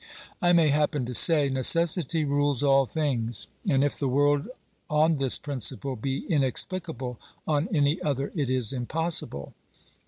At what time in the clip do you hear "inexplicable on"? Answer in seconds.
6.25-7.67